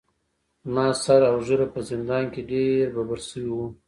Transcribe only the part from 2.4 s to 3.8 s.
ډیر ببر شوي وو.